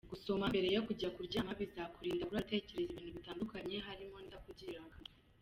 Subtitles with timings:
[0.11, 5.11] Gusoma mbere yo kujya kuryama bizakurinda kurara utekereza ibintu bitandukanye harimo n’ibitakugirira akamaro.